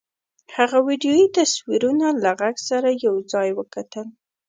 [0.55, 4.07] هغه ویډیويي تصویرونه له غږ سره یو ځای وکتل